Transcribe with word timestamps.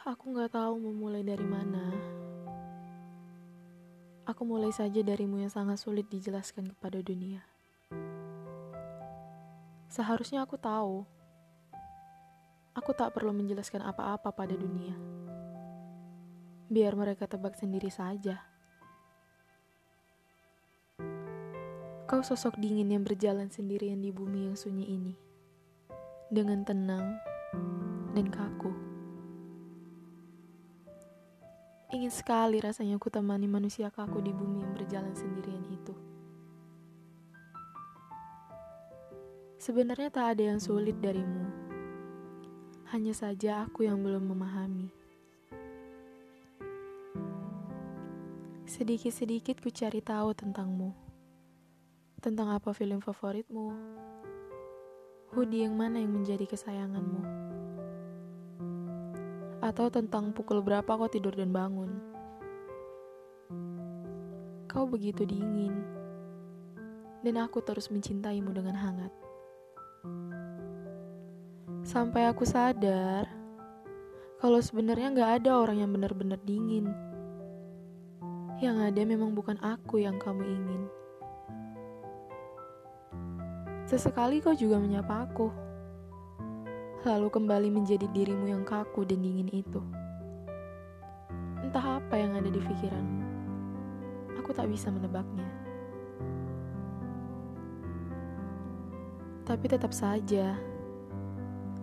Aku 0.00 0.32
gak 0.32 0.56
tahu 0.56 0.80
mau 0.80 0.96
mulai 0.96 1.20
dari 1.20 1.44
mana. 1.44 1.92
Aku 4.24 4.48
mulai 4.48 4.72
saja 4.72 5.04
darimu 5.04 5.44
yang 5.44 5.52
sangat 5.52 5.76
sulit 5.76 6.08
dijelaskan 6.08 6.72
kepada 6.72 7.04
dunia. 7.04 7.44
Seharusnya 9.92 10.48
aku 10.48 10.56
tahu. 10.56 11.04
Aku 12.72 12.96
tak 12.96 13.12
perlu 13.12 13.36
menjelaskan 13.36 13.84
apa-apa 13.84 14.32
pada 14.32 14.56
dunia. 14.56 14.96
Biar 16.72 16.96
mereka 16.96 17.28
tebak 17.28 17.60
sendiri 17.60 17.92
saja. 17.92 18.40
Kau 22.08 22.24
sosok 22.24 22.56
dingin 22.56 22.88
yang 22.88 23.04
berjalan 23.04 23.52
sendirian 23.52 24.00
di 24.00 24.08
bumi 24.16 24.48
yang 24.48 24.56
sunyi 24.56 24.96
ini. 24.96 25.12
Dengan 26.32 26.64
tenang 26.64 27.20
dan 28.16 28.32
kaku. 28.32 28.89
Ingin 31.90 32.14
sekali 32.14 32.62
rasanya 32.62 33.02
ku 33.02 33.10
temani 33.10 33.50
manusia 33.50 33.90
kaku 33.90 34.22
di 34.22 34.30
bumi 34.30 34.62
yang 34.62 34.78
berjalan 34.78 35.10
sendirian 35.10 35.66
itu. 35.74 35.90
Sebenarnya 39.58 40.06
tak 40.14 40.38
ada 40.38 40.54
yang 40.54 40.62
sulit 40.62 41.02
darimu. 41.02 41.50
Hanya 42.94 43.10
saja 43.10 43.66
aku 43.66 43.90
yang 43.90 43.98
belum 44.06 44.22
memahami. 44.22 44.86
Sedikit-sedikit 48.70 49.58
ku 49.58 49.74
cari 49.74 49.98
tahu 49.98 50.30
tentangmu. 50.30 50.94
Tentang 52.22 52.54
apa 52.54 52.70
film 52.70 53.02
favoritmu. 53.02 53.66
Hoodie 55.34 55.66
yang 55.66 55.74
mana 55.74 55.98
yang 55.98 56.14
menjadi 56.14 56.46
kesayanganmu. 56.46 57.49
Atau 59.60 59.92
tentang 59.92 60.32
pukul 60.32 60.64
berapa 60.64 60.88
kau 60.88 61.08
tidur 61.08 61.36
dan 61.36 61.52
bangun. 61.52 61.92
Kau 64.68 64.88
begitu 64.88 65.28
dingin. 65.28 65.84
Dan 67.20 67.36
aku 67.36 67.60
terus 67.60 67.92
mencintaimu 67.92 68.50
dengan 68.56 68.76
hangat. 68.76 69.12
Sampai 71.84 72.24
aku 72.28 72.48
sadar 72.48 73.28
kalau 74.40 74.56
sebenarnya 74.64 75.12
gak 75.12 75.30
ada 75.44 75.60
orang 75.60 75.84
yang 75.84 75.92
benar-benar 75.92 76.40
dingin. 76.48 76.88
Yang 78.60 78.76
ada 78.92 79.02
memang 79.04 79.36
bukan 79.36 79.60
aku 79.60 80.00
yang 80.00 80.16
kamu 80.16 80.44
ingin. 80.44 80.82
Sesekali 83.84 84.40
kau 84.40 84.56
juga 84.56 84.80
menyapa 84.80 85.28
aku. 85.28 85.69
Lalu 87.00 87.28
kembali 87.32 87.68
menjadi 87.72 88.04
dirimu 88.12 88.48
yang 88.48 88.64
kaku 88.64 89.08
dan 89.08 89.24
dingin 89.24 89.48
itu. 89.52 89.80
Entah 91.64 92.00
apa 92.00 92.14
yang 92.16 92.36
ada 92.36 92.48
di 92.48 92.60
pikiranmu. 92.60 93.24
Aku 94.40 94.52
tak 94.52 94.68
bisa 94.68 94.92
menebaknya. 94.92 95.48
Tapi 99.48 99.64
tetap 99.66 99.90
saja, 99.90 100.54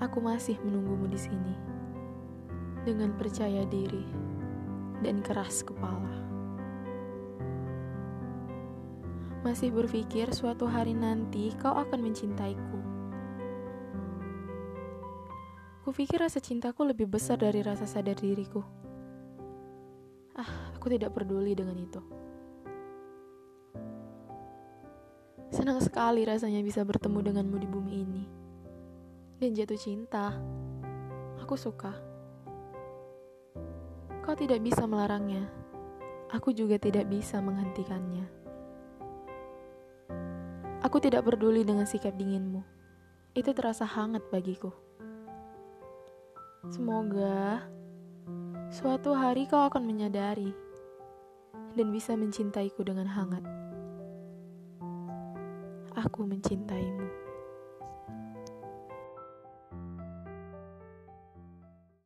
aku 0.00 0.18
masih 0.18 0.56
menunggumu 0.64 1.06
di 1.06 1.20
sini 1.20 1.54
dengan 2.82 3.14
percaya 3.14 3.62
diri 3.68 4.04
dan 5.04 5.22
keras 5.22 5.62
kepala. 5.62 6.22
masih 9.42 9.74
berpikir 9.74 10.30
suatu 10.30 10.70
hari 10.70 10.94
nanti 10.94 11.50
kau 11.58 11.74
akan 11.74 11.98
mencintaiku. 11.98 12.91
Kupikir 15.82 16.22
rasa 16.22 16.38
cintaku 16.38 16.86
lebih 16.86 17.10
besar 17.10 17.42
dari 17.42 17.58
rasa 17.58 17.90
sadar 17.90 18.14
diriku. 18.14 18.62
Ah, 20.38 20.70
aku 20.78 20.86
tidak 20.86 21.10
peduli 21.10 21.58
dengan 21.58 21.74
itu. 21.74 21.98
Senang 25.50 25.82
sekali 25.82 26.22
rasanya 26.22 26.62
bisa 26.62 26.86
bertemu 26.86 27.18
denganmu 27.26 27.56
di 27.58 27.66
bumi 27.66 27.92
ini. 27.98 28.24
Dan 29.42 29.58
jatuh 29.58 29.74
cinta. 29.74 30.38
Aku 31.42 31.58
suka. 31.58 31.90
Kau 34.22 34.38
tidak 34.38 34.62
bisa 34.62 34.86
melarangnya. 34.86 35.50
Aku 36.30 36.54
juga 36.54 36.78
tidak 36.78 37.10
bisa 37.10 37.42
menghentikannya. 37.42 38.30
Aku 40.86 41.02
tidak 41.02 41.26
peduli 41.26 41.66
dengan 41.66 41.90
sikap 41.90 42.14
dinginmu. 42.14 42.62
Itu 43.34 43.50
terasa 43.50 43.82
hangat 43.82 44.30
bagiku. 44.30 44.70
Semoga 46.70 47.58
suatu 48.70 49.18
hari 49.18 49.50
kau 49.50 49.66
akan 49.66 49.82
menyadari 49.82 50.54
dan 51.74 51.90
bisa 51.90 52.14
mencintaiku 52.14 52.86
dengan 52.86 53.10
hangat. 53.10 53.42
Aku 55.98 56.22
mencintaimu. 56.22 57.21